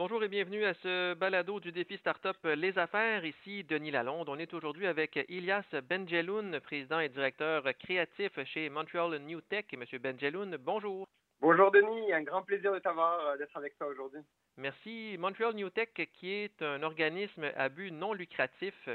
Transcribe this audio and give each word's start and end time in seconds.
Bonjour 0.00 0.24
et 0.24 0.28
bienvenue 0.28 0.64
à 0.64 0.72
ce 0.72 1.12
balado 1.12 1.60
du 1.60 1.72
défi 1.72 1.98
Startup 1.98 2.38
Les 2.42 2.78
Affaires. 2.78 3.22
Ici 3.26 3.64
Denis 3.64 3.90
Lalonde. 3.90 4.30
On 4.30 4.38
est 4.38 4.54
aujourd'hui 4.54 4.86
avec 4.86 5.22
Ilias 5.28 5.66
Benjeloun, 5.90 6.58
président 6.60 7.00
et 7.00 7.10
directeur 7.10 7.64
créatif 7.78 8.32
chez 8.46 8.70
Montreal 8.70 9.18
New 9.18 9.42
Tech. 9.42 9.66
Monsieur 9.76 9.98
Benjeloun, 9.98 10.56
bonjour. 10.56 11.06
Bonjour 11.42 11.70
Denis, 11.70 12.14
un 12.14 12.22
grand 12.22 12.42
plaisir 12.42 12.72
de 12.72 12.78
t'avoir, 12.78 13.26
euh, 13.26 13.36
d'être 13.36 13.54
avec 13.58 13.76
toi 13.76 13.88
aujourd'hui. 13.88 14.20
Merci. 14.56 15.16
Montreal 15.18 15.52
New 15.52 15.68
Tech, 15.68 15.90
qui 16.14 16.32
est 16.32 16.62
un 16.62 16.82
organisme 16.82 17.52
à 17.54 17.68
but 17.68 17.90
non 17.90 18.14
lucratif 18.14 18.88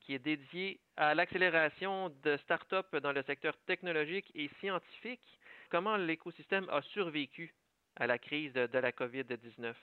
qui 0.00 0.14
est 0.14 0.18
dédié 0.18 0.80
à 0.96 1.14
l'accélération 1.14 2.12
de 2.24 2.36
startups 2.38 2.98
dans 3.00 3.12
le 3.12 3.22
secteur 3.22 3.56
technologique 3.66 4.32
et 4.34 4.50
scientifique. 4.58 5.38
Comment 5.70 5.96
l'écosystème 5.96 6.68
a 6.70 6.82
survécu 6.82 7.54
à 7.94 8.08
la 8.08 8.18
crise 8.18 8.54
de 8.54 8.78
la 8.80 8.90
COVID-19? 8.90 9.74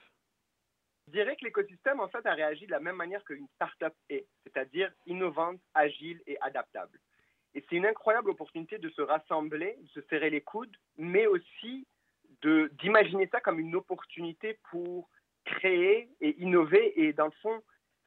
Je 1.08 1.12
dirais 1.12 1.36
que 1.36 1.44
l'écosystème, 1.46 2.00
en 2.00 2.08
fait, 2.08 2.26
a 2.26 2.34
réagi 2.34 2.66
de 2.66 2.70
la 2.70 2.80
même 2.80 2.96
manière 2.96 3.24
qu'une 3.24 3.48
start-up 3.54 3.94
est, 4.10 4.26
c'est-à-dire 4.44 4.92
innovante, 5.06 5.58
agile 5.72 6.22
et 6.26 6.38
adaptable. 6.42 7.00
Et 7.54 7.64
c'est 7.66 7.76
une 7.76 7.86
incroyable 7.86 8.28
opportunité 8.28 8.76
de 8.76 8.90
se 8.90 9.00
rassembler, 9.00 9.78
de 9.80 9.88
se 9.88 10.02
serrer 10.02 10.28
les 10.28 10.42
coudes, 10.42 10.76
mais 10.98 11.26
aussi 11.26 11.86
d'imaginer 12.42 13.26
ça 13.28 13.40
comme 13.40 13.58
une 13.58 13.74
opportunité 13.74 14.58
pour 14.70 15.08
créer 15.46 16.10
et 16.20 16.38
innover 16.42 17.00
et, 17.00 17.14
dans 17.14 17.24
le 17.24 17.32
fond, 17.40 17.62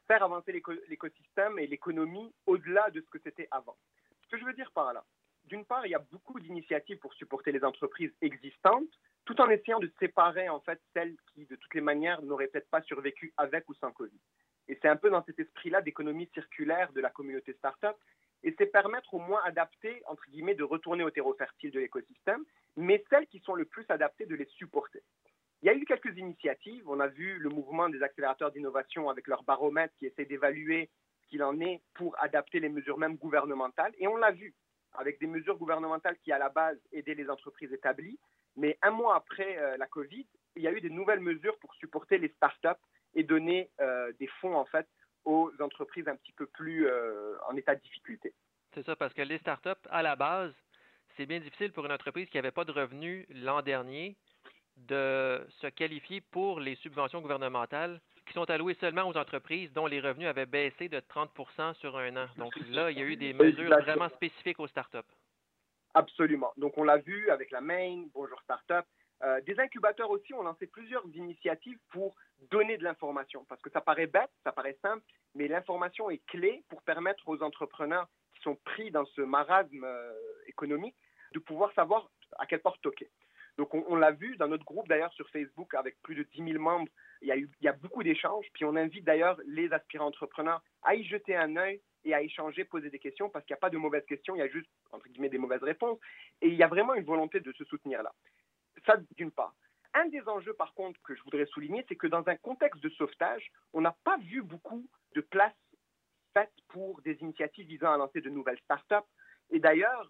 faire 0.08 0.22
avancer 0.22 0.52
l'écosystème 0.88 1.58
et 1.58 1.66
l'économie 1.66 2.32
au-delà 2.46 2.92
de 2.92 3.02
ce 3.02 3.10
que 3.10 3.20
c'était 3.24 3.48
avant. 3.50 3.78
Ce 4.26 4.28
que 4.28 4.38
je 4.38 4.46
veux 4.46 4.54
dire 4.54 4.72
par 4.74 4.94
là, 4.94 5.04
d'une 5.46 5.66
part, 5.66 5.88
il 5.88 5.90
y 5.90 5.96
a 5.96 6.06
beaucoup 6.12 6.40
d'initiatives 6.40 7.00
pour 7.00 7.16
supporter 7.16 7.52
les 7.52 7.64
entreprises 7.64 8.14
existantes, 8.22 8.94
tout 9.26 9.40
en 9.42 9.50
essayant 9.50 9.80
de 9.80 9.92
séparer 10.00 10.50
en 10.50 10.60
fait 10.60 10.82
celles 10.94 11.16
qui, 11.34 11.46
de 11.46 11.56
toutes 11.56 11.74
les 11.74 11.82
manières, 11.82 12.22
n'auraient 12.22 12.48
peut-être 12.48 12.70
pas 12.70 12.82
survécu 12.82 13.34
avec 13.38 13.68
ou 13.70 13.74
sans 13.76 13.92
Covid. 13.92 14.20
Et 14.68 14.78
c'est 14.82 14.88
un 14.88 14.96
peu 14.96 15.10
dans 15.10 15.24
cet 15.26 15.40
esprit-là 15.40 15.82
d'économie 15.82 16.30
circulaire 16.34 16.92
de 16.94 17.02
la 17.02 17.10
communauté 17.10 17.54
startup, 17.54 17.96
et 18.44 18.56
c'est 18.58 18.68
permettre 18.68 19.14
au 19.14 19.20
moins 19.20 19.42
adapter, 19.44 20.02
entre 20.08 20.24
guillemets, 20.30 20.56
de 20.56 20.64
retourner 20.64 21.04
au 21.04 21.12
terreau 21.12 21.34
fertile 21.36 21.72
de 21.72 21.80
l'écosystème, 21.80 22.44
mais 22.76 23.04
celles 23.10 23.28
qui 23.28 23.40
sont 23.40 23.54
le 23.54 23.66
plus 23.66 23.86
adaptées, 23.90 24.26
de 24.26 24.36
les 24.36 24.46
supporter. 24.46 25.04
Il 25.62 25.68
y 25.68 25.70
a 25.70 25.76
eu 25.76 25.86
quelques 25.86 26.18
initiatives. 26.18 26.90
On 26.90 27.00
a 27.00 27.08
vu 27.08 27.38
le 27.38 27.50
mouvement 27.50 27.88
des 27.88 28.02
accélérateurs 28.02 28.52
d'innovation 28.52 29.10
avec 29.10 29.28
leur 29.28 29.44
baromètre 29.44 29.94
qui 29.98 30.08
essaie 30.08 30.26
d'évaluer 30.26 30.90
ce 31.22 31.28
qu'il 31.28 31.44
en 31.44 31.60
est 31.60 31.82
pour 31.94 32.20
adapter 32.20 32.60
les 32.60 32.70
mesures 32.70 32.98
même 32.98 33.16
gouvernementales. 33.16 33.94
Et 34.00 34.08
on 34.08 34.18
l'a 34.18 34.32
vu 34.32 34.56
avec 34.94 35.20
des 35.20 35.28
mesures 35.28 35.58
gouvernementales 35.58 36.18
qui, 36.24 36.32
à 36.32 36.40
la 36.40 36.50
base, 36.50 36.80
aidaient 36.92 37.14
les 37.14 37.30
entreprises 37.30 37.72
établies. 37.72 38.20
Mais 38.58 38.78
un 38.82 38.92
mois 38.92 39.16
après 39.16 39.58
euh, 39.58 39.78
la 39.78 39.88
COVID, 39.88 40.26
il 40.56 40.62
y 40.62 40.68
a 40.68 40.72
eu 40.72 40.82
des 40.82 40.90
nouvelles 40.90 41.20
mesures 41.20 41.58
pour 41.60 41.74
supporter 41.76 42.18
les 42.18 42.30
startups 42.30 42.82
et 43.16 43.24
donner 43.24 43.70
euh, 43.80 44.12
des 44.20 44.28
fonds, 44.28 44.56
en 44.56 44.66
fait, 44.66 44.88
aux 45.26 45.52
entreprises 45.60 46.08
un 46.08 46.16
petit 46.16 46.34
peu 46.34 46.46
plus 46.46 46.88
euh, 46.88 47.36
en 47.48 47.56
état 47.56 47.76
de 47.76 47.82
difficulté. 47.82 48.34
C'est 48.74 48.86
ça, 48.86 48.96
parce 48.96 49.14
que 49.14 49.22
les 49.22 49.38
startups, 49.40 49.70
à 49.90 50.02
la 50.02 50.16
base, 50.16 50.54
c'est 51.16 51.26
bien 51.26 51.40
difficile 51.40 51.72
pour 51.72 51.86
une 51.86 51.92
entreprise 51.92 52.30
qui 52.30 52.38
n'avait 52.38 52.52
pas 52.52 52.66
de 52.66 52.72
revenus 52.72 53.26
l'an 53.30 53.62
dernier 53.62 54.16
de 54.78 55.46
se 55.60 55.68
qualifier 55.68 56.22
pour 56.22 56.60
les 56.60 56.76
subventions 56.76 57.22
gouvernementales 57.22 58.00
qui 58.26 58.34
sont 58.34 58.50
allouées 58.50 58.78
seulement 58.80 59.08
aux 59.08 59.18
entreprises 59.18 59.72
dont 59.74 59.88
les 59.88 60.00
revenus 60.00 60.28
avaient 60.28 60.46
baissé 60.46 60.88
de 60.88 61.00
30% 61.00 61.76
sur 61.76 61.98
un 61.98 62.16
an. 62.16 62.28
Donc 62.38 62.54
là, 62.70 62.90
il 62.90 62.98
y 62.98 63.02
a 63.02 63.06
eu 63.06 63.18
des 63.18 63.34
mesures 63.34 63.70
vraiment 63.82 64.10
spécifiques 64.10 64.60
aux 64.60 64.68
startups. 64.68 65.00
Absolument. 65.94 66.54
Donc 66.58 66.78
on 66.78 66.84
l'a 66.84 66.98
vu 66.98 67.30
avec 67.30 67.52
la 67.52 67.62
Main, 67.62 68.06
Bonjour 68.14 68.40
Startup. 68.42 68.86
Euh, 69.24 69.40
des 69.42 69.60
incubateurs 69.60 70.10
aussi 70.10 70.34
ont 70.34 70.42
lancé 70.42 70.66
plusieurs 70.68 71.06
initiatives 71.14 71.78
pour 71.92 72.16
donner 72.50 72.78
de 72.78 72.84
l'information. 72.84 73.46
Parce 73.48 73.62
que 73.62 73.70
ça 73.70 73.82
paraît 73.82 74.08
bête, 74.08 74.32
ça 74.44 74.52
paraît 74.52 74.78
simple, 74.82 75.04
mais 75.36 75.48
l'information 75.48 76.10
est 76.10 76.26
clé 76.26 76.64
pour 76.70 76.82
permettre 76.82 77.28
aux 77.28 77.44
entrepreneurs 77.44 78.08
qui 78.36 78.42
sont 78.42 78.56
pris 78.64 78.90
dans 78.90 79.06
ce 79.06 79.22
marasme 79.22 79.84
euh, 79.84 80.14
économique 80.48 80.96
de 81.34 81.40
pouvoir 81.40 81.72
savoir 81.74 82.10
à 82.40 82.46
quelle 82.46 82.62
porte 82.62 82.82
toquer. 82.82 83.10
Donc, 83.58 83.74
on, 83.74 83.96
l'a 83.96 84.12
vu 84.12 84.38
dans 84.38 84.48
notre 84.48 84.64
groupe, 84.64 84.88
d'ailleurs, 84.88 85.14
sur 85.14 85.30
Facebook, 85.30 85.74
avec 85.76 86.02
plus 86.02 86.16
de 86.16 86.24
10 86.24 86.54
000 86.54 86.64
membres, 86.64 86.90
il 87.22 87.28
y 87.28 87.32
a, 87.32 87.38
eu, 87.38 87.50
il 87.60 87.66
y 87.66 87.68
a 87.68 87.74
beaucoup 87.74 88.02
d'échanges. 88.02 88.48
Puis, 88.54 88.64
on 88.64 88.76
invite 88.78 89.04
d'ailleurs 89.04 89.38
les 89.46 89.72
aspirants 89.74 90.08
entrepreneurs 90.08 90.64
à 90.84 90.96
y 90.96 91.04
jeter 91.04 91.36
un 91.36 91.58
œil 91.58 91.82
et 92.04 92.14
à 92.14 92.22
échanger, 92.22 92.66
poser 92.66 92.90
des 92.90 93.00
questions, 93.00 93.30
parce 93.30 93.46
qu'il 93.46 93.54
n'y 93.54 93.60
a 93.60 93.62
pas 93.62 93.70
de 93.70 93.78
mauvaises 93.78 94.06
questions, 94.06 94.36
il 94.36 94.40
y 94.40 94.44
a 94.44 94.48
juste, 94.48 94.70
entre 94.92 95.08
guillemets, 95.10 95.30
des 95.30 95.38
mauvaises 95.38 95.64
réponses. 95.64 96.00
Et 96.42 96.48
il 96.48 96.56
y 96.56 96.64
a 96.64 96.68
vraiment 96.68 96.94
une 96.96 97.04
volonté 97.04 97.40
de 97.40 97.52
se 97.54 97.64
soutenir 97.66 98.04
là. 98.04 98.14
Ça, 98.86 98.98
d'une 99.16 99.32
part. 99.32 99.54
Un 99.94 100.08
des 100.08 100.22
enjeux, 100.28 100.54
par 100.54 100.74
contre, 100.74 101.02
que 101.04 101.16
je 101.16 101.24
voudrais 101.24 101.46
souligner, 101.48 101.86
c'est 101.88 101.98
que 101.98 102.08
dans 102.08 102.28
un 102.28 102.36
contexte 102.38 102.82
de 102.82 102.90
sauvetage, 102.90 103.52
on 103.74 103.82
n'a 103.82 103.96
pas 104.04 104.18
vu 104.18 104.42
beaucoup 104.42 104.88
de 105.16 105.22
places 105.22 105.54
faites 106.34 106.54
pour 106.70 107.02
des 107.02 107.18
initiatives 107.22 107.68
visant 107.68 107.92
à 107.92 107.98
lancer 107.98 108.22
de 108.22 108.30
nouvelles 108.30 108.60
startups. 108.60 109.08
Et 109.50 109.60
d'ailleurs, 109.60 110.10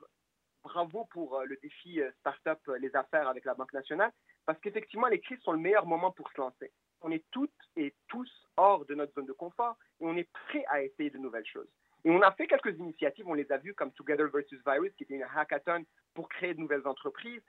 bravo 0.64 1.06
pour 1.06 1.40
euh, 1.40 1.46
le 1.46 1.58
défi 1.58 2.02
euh, 2.02 2.12
Startup 2.20 2.60
euh, 2.68 2.78
Les 2.78 2.96
Affaires 2.96 3.28
avec 3.28 3.46
la 3.46 3.56
Banque 3.56 3.74
nationale, 3.74 4.12
parce 4.46 4.60
qu'effectivement, 4.60 5.08
les 5.08 5.20
crises 5.20 5.42
sont 5.42 5.52
le 5.52 5.58
meilleur 5.58 5.86
moment 5.86 6.12
pour 6.12 6.30
se 6.32 6.40
lancer. 6.40 6.72
On 7.02 7.12
est 7.12 7.26
toutes 7.32 7.50
et 7.76 7.96
tous 8.08 8.21
hors 8.62 8.86
de 8.86 8.94
notre 8.94 9.14
zone 9.14 9.26
de 9.26 9.34
confort 9.34 9.76
et 10.00 10.06
on 10.06 10.16
est 10.16 10.30
prêt 10.32 10.64
à 10.70 10.84
essayer 10.84 11.10
de 11.10 11.18
nouvelles 11.18 11.46
choses. 11.46 11.68
Et 12.04 12.12
on 12.12 12.22
a 12.22 12.32
fait 12.32 12.48
quelques 12.48 12.78
initiatives, 12.78 13.28
on 13.28 13.34
les 13.34 13.52
a 13.52 13.58
vues 13.58 13.74
comme 13.74 13.92
Together 13.92 14.28
versus 14.28 14.60
Virus, 14.66 14.94
qui 14.96 15.04
était 15.04 15.16
une 15.16 15.26
hackathon 15.36 15.86
pour 16.14 16.30
créer 16.30 16.54
de 16.54 16.60
nouvelles 16.60 16.88
entreprises. 16.88 17.44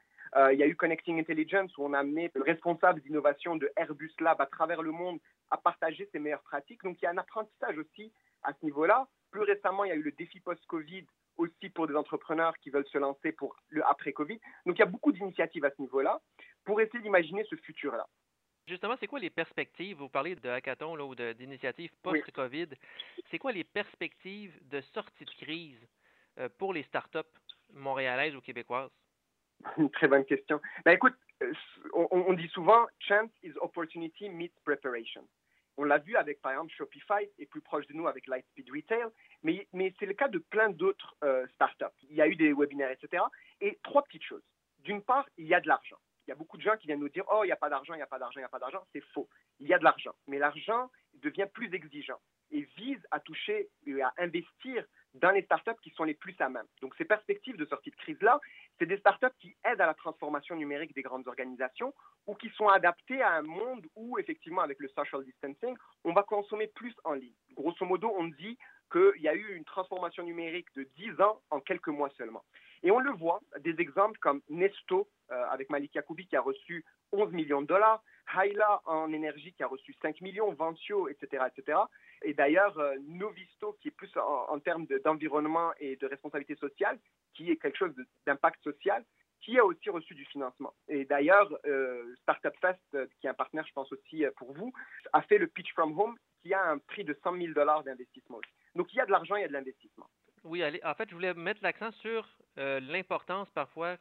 il 0.53 0.59
y 0.59 0.63
a 0.63 0.67
eu 0.67 0.77
Connecting 0.77 1.19
Intelligence, 1.19 1.77
où 1.79 1.85
on 1.85 1.93
a 1.95 2.01
amené 2.01 2.31
le 2.35 2.43
responsable 2.43 3.01
d'innovation 3.01 3.57
de 3.57 3.71
Airbus 3.77 4.13
Lab 4.21 4.41
à 4.41 4.47
travers 4.47 4.83
le 4.83 4.91
monde 4.91 5.19
à 5.51 5.57
partager 5.57 6.09
ses 6.13 6.19
meilleures 6.19 6.43
pratiques. 6.43 6.83
Donc 6.83 7.01
il 7.01 7.05
y 7.05 7.09
a 7.09 7.11
un 7.11 7.19
apprentissage 7.19 7.79
aussi 7.79 8.13
à 8.43 8.53
ce 8.53 8.65
niveau-là. 8.65 9.09
Plus 9.31 9.43
récemment, 9.43 9.85
il 9.85 9.89
y 9.89 9.93
a 9.93 9.97
eu 9.97 10.03
le 10.03 10.13
défi 10.13 10.41
post-Covid 10.41 11.07
aussi 11.37 11.71
pour 11.71 11.87
des 11.87 11.95
entrepreneurs 11.95 12.57
qui 12.59 12.71
veulent 12.71 12.87
se 12.89 12.99
lancer 12.99 13.33
pour 13.33 13.57
le 13.69 13.85
après-Covid. 13.87 14.39
Donc 14.67 14.77
il 14.77 14.81
y 14.81 14.83
a 14.83 14.87
beaucoup 14.87 15.13
d'initiatives 15.13 15.65
à 15.65 15.71
ce 15.71 15.81
niveau-là 15.81 16.21
pour 16.65 16.81
essayer 16.81 17.01
d'imaginer 17.01 17.45
ce 17.49 17.57
futur-là. 17.57 18.07
Justement, 18.67 18.97
c'est 19.01 19.07
quoi 19.07 19.19
les 19.19 19.31
perspectives? 19.31 19.97
Vous 19.97 20.09
parlez 20.09 20.37
de 20.37 20.49
hackathon 20.49 20.95
là, 20.95 21.05
ou 21.05 21.15
d'initiatives 21.15 21.91
post-COVID. 22.03 22.69
C'est 23.31 23.39
quoi 23.39 23.53
les 23.53 23.65
perspectives 23.65 24.57
de 24.69 24.81
sortie 24.81 25.25
de 25.25 25.31
crise 25.31 25.81
euh, 26.39 26.49
pour 26.59 26.73
les 26.73 26.85
startups 26.85 27.19
montréalaises 27.73 28.37
ou 28.37 28.41
québécoises? 28.41 28.91
Une 29.79 29.91
très 29.93 30.09
bonne 30.09 30.25
question. 30.25 30.61
Ben, 30.85 30.93
écoute, 30.93 31.15
euh, 31.43 31.53
on, 31.93 32.07
on 32.11 32.33
dit 32.35 32.49
souvent 32.49 32.87
chance 33.01 33.31
is 33.43 33.53
opportunity 33.61 34.29
meets 34.29 34.55
preparation. 34.65 35.27
On 35.77 35.85
l'a 35.85 35.99
vu 35.99 36.17
avec, 36.17 36.41
par 36.43 36.53
exemple, 36.53 36.73
Shopify, 36.77 37.29
et 37.39 37.47
plus 37.47 37.63
proche 37.63 37.87
de 37.87 37.95
nous 37.95 38.07
avec 38.07 38.27
Lightspeed 38.27 38.71
Retail, 38.71 39.07
mais, 39.43 39.67
mais 39.73 39.95
c'est 39.99 40.07
le 40.07 40.13
cas 40.13 40.29
de 40.29 40.39
plein 40.39 40.69
d'autres 40.69 41.17
euh, 41.25 41.47
startups. 41.55 41.87
Il 42.11 42.17
y 42.17 42.21
a 42.21 42.29
eu 42.29 42.37
des 42.37 42.53
webinaires, 42.53 42.91
etc. 42.91 43.23
Et 43.61 43.79
trois 43.83 44.03
petites 44.03 44.25
choses. 44.25 44.43
D'une 44.81 45.03
part, 45.03 45.27
il 45.39 45.47
y 45.47 45.55
a 45.55 45.61
de 45.61 45.69
l'argent. 45.69 45.97
Il 46.27 46.31
y 46.31 46.33
a 46.33 46.37
beaucoup 46.37 46.57
de 46.57 46.63
gens 46.63 46.77
qui 46.77 46.87
viennent 46.87 47.01
nous 47.01 47.09
dire 47.09 47.25
Oh, 47.33 47.43
il 47.45 47.49
n'y 47.49 47.53
a 47.53 47.57
pas 47.57 47.69
d'argent, 47.69 47.95
il 47.95 47.99
n'y 47.99 48.03
a 48.03 48.07
pas 48.07 48.19
d'argent, 48.19 48.39
il 48.39 48.43
n'y 48.43 48.47
a 48.47 48.49
pas 48.49 48.59
d'argent. 48.59 48.83
C'est 48.93 49.05
faux. 49.13 49.29
Il 49.61 49.69
y 49.69 49.75
a 49.75 49.79
de 49.79 49.85
l'argent. 49.85 50.13
Mais 50.27 50.39
l'argent 50.39 50.91
devient 51.15 51.47
plus 51.53 51.73
exigeant 51.75 52.21
et 52.53 52.63
vise 52.77 53.01
à 53.11 53.19
toucher 53.19 53.69
et 53.87 54.03
à 54.03 54.13
investir 54.19 54.85
dans 55.15 55.31
les 55.31 55.43
startups 55.43 55.81
qui 55.83 55.91
sont 55.91 56.05
les 56.05 56.15
plus 56.15 56.35
à 56.39 56.49
même. 56.49 56.67
Donc, 56.81 56.95
ces 56.97 57.05
perspectives 57.05 57.57
de 57.57 57.65
sortie 57.67 57.91
de 57.91 57.97
crise-là, 57.97 58.41
c'est 58.79 58.87
des 58.87 58.99
startups 58.99 59.35
qui 59.41 59.57
aident 59.65 59.81
à 59.81 59.87
la 59.87 59.95
transformation 59.95 60.57
numérique 60.57 60.95
des 60.95 61.03
grandes 61.03 61.27
organisations 61.27 61.95
ou 62.27 62.35
qui 62.35 62.51
sont 62.51 62.69
adaptées 62.69 63.23
à 63.23 63.33
un 63.33 63.43
monde 63.43 63.87
où, 63.95 64.19
effectivement, 64.19 64.63
avec 64.63 64.79
le 64.81 64.89
social 64.89 65.25
distancing, 65.25 65.77
on 66.05 66.13
va 66.13 66.23
consommer 66.23 66.69
plus 66.69 66.95
en 67.05 67.15
ligne. 67.15 67.35
Grosso 67.55 67.85
modo, 67.85 68.13
on 68.17 68.25
dit 68.25 68.59
qu'il 68.91 69.23
y 69.23 69.29
a 69.29 69.35
eu 69.35 69.55
une 69.55 69.65
transformation 69.65 70.23
numérique 70.23 70.69
de 70.75 70.85
10 70.97 71.21
ans 71.21 71.41
en 71.51 71.61
quelques 71.61 71.89
mois 71.89 72.11
seulement. 72.17 72.45
Et 72.83 72.91
on 72.91 72.99
le 72.99 73.13
voit, 73.13 73.41
des 73.61 73.77
exemples 73.79 74.19
comme 74.19 74.41
Nesto, 74.49 75.09
euh, 75.31 75.45
avec 75.51 75.71
Malik 75.71 75.95
Yacoubi, 75.95 76.27
qui 76.27 76.37
a 76.37 76.41
reçu 76.41 76.85
11 77.13 77.33
millions 77.33 77.63
de 77.63 77.67
dollars, 77.67 78.03
Haila 78.35 78.83
en 78.87 79.13
énergie, 79.13 79.53
qui 79.53 79.63
a 79.63 79.67
reçu 79.67 79.95
5 80.03 80.21
millions, 80.21 80.53
Ventio, 80.53 81.09
etc., 81.09 81.45
etc., 81.55 81.79
et 82.25 82.35
d'ailleurs, 82.35 82.79
euh, 82.79 82.95
Novisto, 83.09 83.77
qui 83.81 83.89
est 83.89 83.93
plus 83.93 84.11
en, 84.17 84.59
termes 84.61 84.87
d'environnement 85.05 85.73
et 85.81 85.97
de 85.97 86.07
responsabilité 86.07 86.55
sociale, 86.57 86.99
qui 87.35 87.51
est 87.51 87.57
quelque 87.57 87.79
chose 87.79 87.95
d'impact 88.27 88.63
social, 88.63 89.05
qui 89.41 89.59
a 89.59 89.65
aussi 89.65 89.91
reçu 89.91 90.15
du 90.15 90.25
financement. 90.27 90.73
Et 90.89 91.05
d'ailleurs, 91.05 91.53
euh, 91.67 92.15
Startup 92.23 92.55
Fest, 92.61 92.79
euh, 92.95 93.07
qui 93.21 93.27
est 93.27 93.31
un 93.31 93.35
partenaire, 93.35 93.67
je 93.67 93.73
pense 93.73 93.93
aussi 93.93 94.25
pour 94.37 94.53
vous, 94.53 94.73
a 95.13 95.23
fait 95.23 95.39
le 95.39 95.49
Pitch 95.49 95.73
from 95.73 95.99
Home, 95.99 96.17
qui 96.43 96.55
a 96.55 96.63
un 96.63 96.79
prix 96.79 97.05
de 97.05 97.17
100 97.25 97.37
000 97.37 97.53
dollars 97.53 97.83
d'investissement 97.83 98.39
aussi. 98.39 98.53
Donc 98.77 98.93
il 98.93 98.97
y 98.97 99.01
a 99.01 99.07
de 99.07 99.11
l'argent, 99.11 99.37
il 99.37 99.43
y 99.43 99.45
a 99.45 99.49
de 99.49 99.53
l'investissement. 99.53 100.07
Oui, 100.45 100.63
allez, 100.63 100.81
en 100.85 100.95
fait, 100.95 101.09
je 101.09 101.15
voulais 101.15 101.35
mettre 101.35 101.63
l'accent 101.63 101.93
sur 101.93 102.29
l'importance 102.57 103.49
parfois 103.51 103.97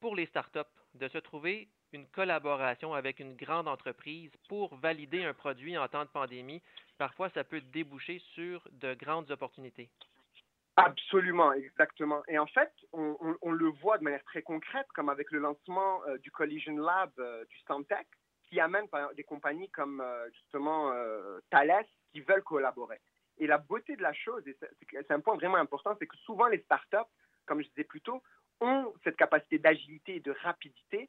pour 0.00 0.16
les 0.16 0.26
startups 0.26 0.60
de 0.94 1.08
se 1.08 1.18
trouver 1.18 1.68
une 1.92 2.06
collaboration 2.06 2.94
avec 2.94 3.20
une 3.20 3.34
grande 3.34 3.68
entreprise 3.68 4.30
pour 4.48 4.74
valider 4.76 5.24
un 5.24 5.34
produit 5.34 5.78
en 5.78 5.88
temps 5.88 6.04
de 6.04 6.10
pandémie. 6.10 6.62
Parfois, 6.98 7.30
ça 7.30 7.44
peut 7.44 7.60
déboucher 7.60 8.18
sur 8.34 8.66
de 8.72 8.94
grandes 8.94 9.30
opportunités. 9.30 9.88
Absolument, 10.76 11.52
exactement. 11.52 12.22
Et 12.28 12.38
en 12.38 12.46
fait, 12.46 12.72
on, 12.92 13.50
le 13.50 13.68
voit 13.80 13.98
de 13.98 14.04
manière 14.04 14.22
très 14.24 14.42
concrète, 14.42 14.86
comme 14.94 15.08
avec 15.08 15.30
le 15.32 15.40
lancement 15.40 16.02
euh, 16.06 16.18
du 16.18 16.30
Collision 16.30 16.76
Lab 16.76 17.10
euh, 17.18 17.44
du 17.46 17.58
Stantec, 17.58 18.06
qui 18.48 18.60
amène 18.60 18.86
des 19.16 19.24
compagnies 19.24 19.68
comme 19.70 20.02
justement 20.32 20.90
Thales 21.50 21.84
qui 22.12 22.22
veulent 22.22 22.42
collaborer. 22.42 22.98
Et 23.38 23.46
la 23.46 23.58
beauté 23.58 23.96
de 23.96 24.02
la 24.02 24.12
chose, 24.12 24.46
et 24.46 24.56
c'est 24.90 25.10
un 25.10 25.20
point 25.20 25.36
vraiment 25.36 25.56
important, 25.56 25.94
c'est 25.98 26.06
que 26.06 26.16
souvent 26.18 26.46
les 26.48 26.58
startups, 26.58 26.96
comme 27.46 27.62
je 27.62 27.68
disais 27.68 27.84
plus 27.84 28.00
tôt, 28.00 28.22
ont 28.60 28.92
cette 29.04 29.16
capacité 29.16 29.58
d'agilité 29.58 30.16
et 30.16 30.20
de 30.20 30.34
rapidité, 30.42 31.08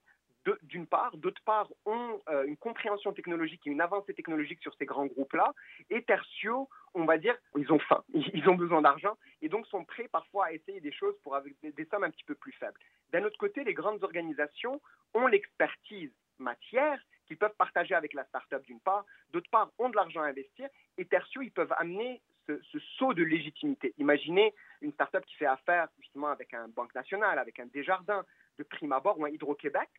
d'une 0.64 0.88
part, 0.88 1.16
d'autre 1.18 1.42
part, 1.44 1.68
ont 1.86 2.22
euh, 2.30 2.46
une 2.46 2.58
compréhension 2.58 3.14
technologique 3.14 3.66
et 3.68 3.70
une 3.70 3.82
avancée 3.82 4.14
technologique 4.14 4.62
sur 4.62 4.74
ces 4.76 4.86
grands 4.86 5.06
groupes-là, 5.06 5.54
et 5.90 6.04
tertio, 6.04 6.70
on 6.94 7.06
va 7.06 7.18
dire, 7.18 7.36
ils 7.58 7.72
ont 7.72 7.80
faim, 7.80 8.04
ils 8.14 8.48
ont 8.50 8.56
besoin 8.56 8.82
d'argent, 8.82 9.18
et 9.42 9.50
donc 9.50 9.68
sont 9.68 9.84
prêts 9.84 10.08
parfois 10.08 10.48
à 10.48 10.52
essayer 10.54 10.80
des 10.82 10.92
choses 10.92 11.16
pour 11.24 11.38
des, 11.62 11.86
sommes 11.86 12.04
un 12.04 12.10
petit 12.10 12.24
peu 12.24 12.36
plus 12.36 12.54
faibles. 12.54 12.80
D'un 13.12 13.24
autre 13.24 13.38
côté, 13.38 13.64
les 13.64 13.74
grandes 13.74 14.04
organisations 14.04 14.82
ont 15.14 15.28
l'expertise 15.28 16.12
matière 16.38 17.00
qu'ils 17.30 17.38
peuvent 17.38 17.56
partager 17.58 17.96
avec 17.96 18.14
la 18.14 18.26
start-up 18.26 18.64
d'une 18.66 18.82
part, 18.82 19.06
d'autre 19.32 19.50
part, 19.50 19.72
ont 19.78 19.90
de 19.90 19.96
l'argent 19.96 20.22
à 20.22 20.28
investir, 20.28 20.68
et 20.98 21.06
tertio, 21.06 21.42
ils 21.42 21.52
peuvent 21.52 21.74
amener 21.78 22.22
ce, 22.48 22.60
ce, 22.72 22.80
saut 22.98 23.14
de 23.14 23.24
légitimité. 23.24 23.94
Imaginez 24.00 24.54
une 24.82 24.92
start-up 24.92 25.24
qui 25.26 25.36
fait 25.36 25.46
affaire 25.46 25.88
justement 26.00 26.30
avec 26.30 26.54
un 26.54 26.68
Banque 26.68 26.94
nationale, 26.96 27.40
avec 27.40 27.60
un 27.60 27.68
Desjardins, 27.68 28.26
de 28.58 28.64
prime 28.64 28.92
abord, 28.92 29.18
ou 29.20 29.26
un 29.26 29.30
Hydro-Québec, 29.30 29.90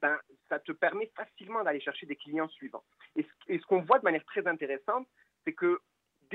ben, 0.00 0.18
ça 0.48 0.58
te 0.58 0.72
permet 0.72 1.10
facilement 1.16 1.62
d'aller 1.62 1.80
chercher 1.80 2.06
des 2.06 2.16
clients 2.16 2.48
suivants. 2.48 2.84
Et 3.16 3.26
ce, 3.48 3.66
qu'on 3.66 3.80
voit 3.80 3.98
de 3.98 4.04
manière 4.04 4.24
très 4.24 4.46
intéressante, 4.46 5.06
c'est 5.44 5.52
que 5.52 5.80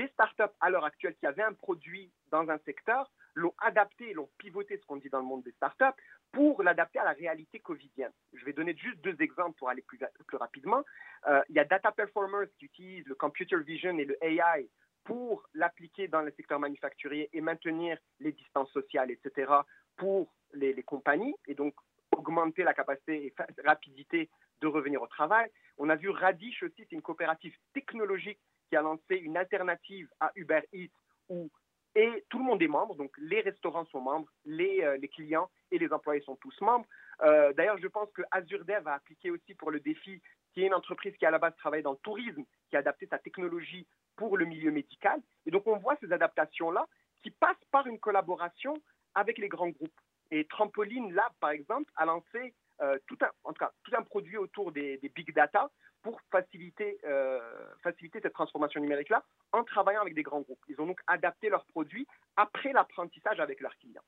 des 0.00 0.08
startups 0.08 0.56
à 0.60 0.70
l'heure 0.70 0.86
actuelle 0.86 1.14
qui 1.16 1.26
avaient 1.26 1.42
un 1.42 1.52
produit 1.52 2.10
dans 2.30 2.48
un 2.48 2.56
secteur 2.60 3.10
l'ont 3.34 3.52
adapté, 3.58 4.14
l'ont 4.14 4.30
pivoté, 4.38 4.78
ce 4.78 4.86
qu'on 4.86 4.96
dit 4.96 5.10
dans 5.10 5.18
le 5.18 5.26
monde 5.26 5.42
des 5.42 5.52
startups, 5.52 5.96
pour 6.32 6.62
l'adapter 6.62 6.98
à 6.98 7.04
la 7.04 7.12
réalité 7.12 7.60
covidienne. 7.60 8.12
Je 8.32 8.42
vais 8.46 8.54
donner 8.54 8.74
juste 8.74 8.98
deux 9.02 9.20
exemples 9.20 9.58
pour 9.58 9.68
aller 9.68 9.82
plus, 9.82 10.00
rapidement. 10.32 10.82
Euh, 11.28 11.42
il 11.50 11.56
y 11.56 11.58
a 11.58 11.64
Data 11.66 11.92
Performers 11.92 12.48
qui 12.58 12.64
utilise 12.64 13.06
le 13.06 13.14
computer 13.14 13.56
vision 13.62 13.98
et 13.98 14.06
le 14.06 14.16
AI 14.24 14.70
pour 15.04 15.46
l'appliquer 15.52 16.08
dans 16.08 16.22
le 16.22 16.30
secteur 16.32 16.58
manufacturier 16.58 17.28
et 17.34 17.42
maintenir 17.42 17.98
les 18.20 18.32
distances 18.32 18.72
sociales, 18.72 19.10
etc., 19.10 19.52
pour 19.96 20.32
les, 20.54 20.72
les 20.72 20.82
compagnies. 20.82 21.34
Et 21.46 21.54
donc, 21.54 21.74
augmenter 22.16 22.62
la 22.62 22.72
capacité 22.72 23.26
et 23.26 23.34
rapidité 23.66 24.30
de 24.62 24.66
revenir 24.66 25.02
au 25.02 25.06
travail. 25.06 25.50
On 25.76 25.90
a 25.90 25.96
vu 25.96 26.08
Radish 26.08 26.62
aussi, 26.62 26.86
c'est 26.88 26.92
une 26.92 27.02
coopérative 27.02 27.54
technologique 27.74 28.40
qui 28.70 28.76
a 28.76 28.82
lancé 28.82 29.16
une 29.16 29.36
alternative 29.36 30.08
à 30.20 30.32
Uber 30.36 30.62
Eats 30.72 30.88
où 31.28 31.50
et 31.96 32.24
tout 32.28 32.38
le 32.38 32.44
monde 32.44 32.62
est 32.62 32.68
membre, 32.68 32.94
donc 32.94 33.12
les 33.18 33.40
restaurants 33.40 33.84
sont 33.86 34.00
membres, 34.00 34.28
les, 34.44 34.80
euh, 34.82 34.96
clients 35.12 35.50
et 35.72 35.78
les 35.78 35.92
employés 35.92 36.22
sont 36.22 36.36
tous 36.36 36.54
membres. 36.60 36.86
Euh, 37.22 37.52
d'ailleurs, 37.54 37.78
je 37.78 37.88
pense 37.88 38.08
que 38.12 38.22
AzureDev 38.30 38.86
a 38.86 38.94
appliqué 38.94 39.32
aussi 39.32 39.54
pour 39.54 39.72
le 39.72 39.80
défi, 39.80 40.22
qui 40.52 40.62
est 40.62 40.66
une 40.68 40.74
entreprise 40.74 41.16
qui 41.16 41.26
à 41.26 41.32
la 41.32 41.38
base 41.38 41.56
travaille 41.56 41.82
dans 41.82 41.90
le 41.90 41.98
tourisme, 41.98 42.44
qui 42.68 42.76
a 42.76 42.78
adapté 42.78 43.08
sa 43.08 43.18
technologie 43.18 43.88
pour 44.14 44.36
le 44.36 44.44
milieu 44.44 44.70
médical. 44.70 45.20
Et 45.46 45.50
donc 45.50 45.66
on 45.66 45.78
voit 45.78 45.96
ces 46.00 46.12
adaptations-là 46.12 46.86
qui 47.24 47.32
passent 47.32 47.64
par 47.72 47.88
une 47.88 47.98
collaboration 47.98 48.74
avec 49.14 49.38
les 49.38 49.48
grands 49.48 49.70
groupes. 49.70 50.00
Et 50.30 50.44
Trampoline 50.44 51.12
Lab, 51.12 51.32
par 51.40 51.50
exemple, 51.50 51.90
a 51.96 52.04
lancé 52.04 52.54
euh, 52.82 52.98
tout, 53.06 53.18
un, 53.20 53.30
en 53.44 53.52
tout, 53.52 53.58
cas, 53.58 53.72
tout 53.82 53.92
un 53.96 54.02
produit 54.02 54.36
autour 54.36 54.70
des, 54.70 54.98
big 55.14 55.34
data 55.34 55.70
pour 56.02 56.20
faciliter, 56.30 56.98
euh, 57.04 57.40
faciliter 57.82 58.20
cette 58.20 58.32
transformation 58.32 58.80
numérique-là 58.80 59.22
en 59.52 59.64
travaillant 59.64 60.00
avec 60.00 60.14
des 60.14 60.22
grands 60.22 60.40
groupes. 60.40 60.62
Ils 60.68 60.80
ont 60.80 60.86
donc 60.86 61.00
adapté 61.06 61.48
leurs 61.48 61.64
produits 61.66 62.06
après 62.36 62.72
l'apprentissage 62.72 63.40
avec 63.40 63.60
leurs 63.60 63.76
clients. 63.76 64.04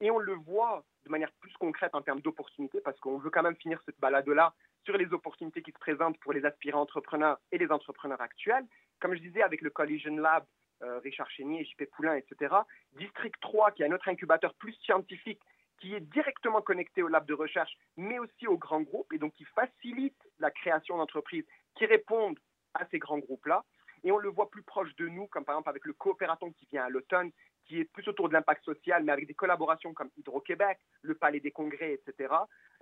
Et 0.00 0.10
on 0.10 0.18
le 0.18 0.34
voit 0.34 0.84
de 1.04 1.10
manière 1.10 1.32
plus 1.40 1.52
concrète 1.54 1.94
en 1.94 2.02
termes 2.02 2.20
d'opportunités, 2.20 2.80
parce 2.80 2.98
qu'on 3.00 3.18
veut 3.18 3.30
quand 3.30 3.42
même 3.42 3.56
finir 3.56 3.80
cette 3.84 3.98
balade-là 3.98 4.54
sur 4.84 4.96
les 4.96 5.12
opportunités 5.12 5.62
qui 5.62 5.72
se 5.72 5.78
présentent 5.78 6.18
pour 6.20 6.32
les 6.32 6.44
aspirants 6.44 6.82
entrepreneurs 6.82 7.38
et 7.50 7.58
les 7.58 7.70
entrepreneurs 7.70 8.20
actuels. 8.20 8.64
Comme 9.00 9.14
je 9.14 9.20
disais, 9.20 9.42
avec 9.42 9.60
le 9.60 9.70
Collision 9.70 10.16
Lab, 10.16 10.44
euh, 10.82 10.98
Richard 11.00 11.28
Chénier, 11.30 11.64
JP 11.64 11.90
Poulain, 11.90 12.14
etc. 12.14 12.54
District 12.92 13.34
3, 13.40 13.72
qui 13.72 13.82
est 13.82 13.86
un 13.86 13.92
autre 13.92 14.08
incubateur 14.08 14.54
plus 14.54 14.74
scientifique 14.74 15.40
qui 15.80 15.94
est 15.94 16.00
directement 16.00 16.60
connecté 16.60 17.02
au 17.02 17.08
lab 17.08 17.26
de 17.26 17.34
recherche, 17.34 17.76
mais 17.96 18.18
aussi 18.18 18.46
aux 18.46 18.58
grands 18.58 18.82
groupes, 18.82 19.12
et 19.12 19.18
donc 19.18 19.32
qui 19.34 19.44
facilite 19.44 20.16
la 20.38 20.50
création 20.50 20.96
d'entreprises 20.96 21.44
qui 21.76 21.86
répondent 21.86 22.38
à 22.74 22.86
ces 22.90 22.98
grands 22.98 23.18
groupes-là. 23.18 23.64
Et 24.04 24.12
on 24.12 24.18
le 24.18 24.28
voit 24.28 24.50
plus 24.50 24.62
proche 24.62 24.94
de 24.96 25.08
nous, 25.08 25.26
comme 25.26 25.44
par 25.44 25.54
exemple 25.54 25.70
avec 25.70 25.84
le 25.84 25.92
coopératon 25.92 26.52
qui 26.52 26.66
vient 26.66 26.84
à 26.84 26.88
l'automne, 26.88 27.32
qui 27.64 27.80
est 27.80 27.84
plus 27.84 28.06
autour 28.08 28.28
de 28.28 28.34
l'impact 28.34 28.64
social, 28.64 29.02
mais 29.04 29.12
avec 29.12 29.26
des 29.26 29.34
collaborations 29.34 29.92
comme 29.92 30.10
Hydro-Québec, 30.16 30.78
le 31.02 31.14
Palais 31.14 31.40
des 31.40 31.50
Congrès, 31.50 31.94
etc. 31.94 32.34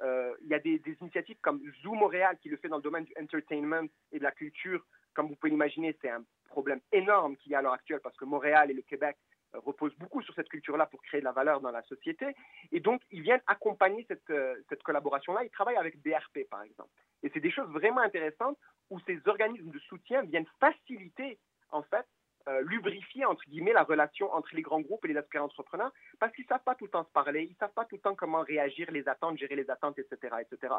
Euh, 0.02 0.34
il 0.42 0.48
y 0.48 0.54
a 0.54 0.58
des, 0.58 0.78
des, 0.78 0.96
initiatives 1.00 1.38
comme 1.40 1.60
Zoo 1.82 1.94
Montréal 1.94 2.38
qui 2.40 2.48
le 2.48 2.56
fait 2.56 2.68
dans 2.68 2.76
le 2.76 2.82
domaine 2.82 3.04
du 3.04 3.14
entertainment 3.20 3.88
et 4.12 4.18
de 4.18 4.22
la 4.22 4.30
culture. 4.30 4.84
Comme 5.14 5.28
vous 5.28 5.36
pouvez 5.36 5.50
l'imaginer, 5.50 5.96
c'est 6.00 6.10
un 6.10 6.22
problème 6.48 6.80
énorme 6.92 7.36
qu'il 7.36 7.52
y 7.52 7.54
a 7.54 7.58
à 7.58 7.62
l'heure 7.62 7.72
actuelle 7.72 8.00
parce 8.02 8.16
que 8.16 8.24
Montréal 8.24 8.70
et 8.70 8.74
le 8.74 8.82
Québec 8.82 9.16
repose 9.64 9.94
beaucoup 9.96 10.22
sur 10.22 10.34
cette 10.34 10.48
culture-là 10.48 10.86
pour 10.86 11.02
créer 11.02 11.20
de 11.20 11.24
la 11.24 11.32
valeur 11.32 11.60
dans 11.60 11.70
la 11.70 11.82
société. 11.82 12.26
Et 12.72 12.80
donc, 12.80 13.02
ils 13.10 13.22
viennent 13.22 13.42
accompagner 13.46 14.04
cette, 14.08 14.30
euh, 14.30 14.56
cette 14.68 14.82
collaboration-là. 14.82 15.44
Ils 15.44 15.50
travaillent 15.50 15.76
avec 15.76 16.00
BRP, 16.02 16.48
par 16.50 16.62
exemple. 16.62 16.90
Et 17.22 17.30
c'est 17.32 17.40
des 17.40 17.50
choses 17.50 17.68
vraiment 17.70 18.00
intéressantes 18.00 18.58
où 18.90 19.00
ces 19.00 19.20
organismes 19.26 19.70
de 19.70 19.78
soutien 19.80 20.22
viennent 20.22 20.46
faciliter, 20.60 21.38
en 21.70 21.82
fait, 21.82 22.06
euh, 22.48 22.62
lubrifier, 22.62 23.24
entre 23.24 23.42
guillemets, 23.48 23.72
la 23.72 23.82
relation 23.82 24.32
entre 24.32 24.54
les 24.54 24.62
grands 24.62 24.80
groupes 24.80 25.04
et 25.04 25.08
les 25.08 25.16
aspirants 25.16 25.46
entrepreneurs 25.46 25.92
parce 26.20 26.32
qu'ils 26.32 26.44
ne 26.44 26.48
savent 26.48 26.62
pas 26.62 26.76
tout 26.76 26.84
le 26.84 26.90
temps 26.90 27.04
se 27.04 27.10
parler, 27.10 27.42
ils 27.42 27.50
ne 27.50 27.56
savent 27.56 27.72
pas 27.72 27.84
tout 27.84 27.96
le 27.96 28.00
temps 28.00 28.14
comment 28.14 28.42
réagir, 28.42 28.88
les 28.92 29.08
attentes, 29.08 29.36
gérer 29.36 29.56
les 29.56 29.68
attentes, 29.68 29.98
etc. 29.98 30.36
etc. 30.40 30.74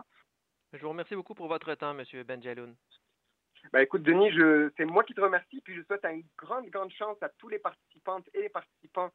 Je 0.71 0.79
vous 0.79 0.89
remercie 0.89 1.15
beaucoup 1.15 1.35
pour 1.35 1.50
votre 1.50 1.74
temps, 1.75 1.97
M. 1.97 2.24
Benjaloun. 2.24 2.75
Bah, 3.74 3.81
écoute, 3.81 4.04
Denis, 4.04 4.31
c'est 4.78 4.86
moi 4.86 5.04
qui 5.04 5.14
te 5.14 5.22
remercie, 5.22 5.62
puis 5.62 5.75
je 5.75 5.81
souhaite 5.84 6.06
une 6.06 6.24
grande, 6.38 6.69
grande 6.69 6.92
chance 6.92 7.18
à 7.22 7.30
tous 7.38 7.50
les 7.50 7.60
participantes 7.60 8.25
et 8.34 8.42
les 8.42 8.50
participants 8.50 9.12